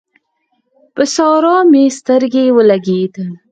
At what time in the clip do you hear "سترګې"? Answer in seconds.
1.99-2.45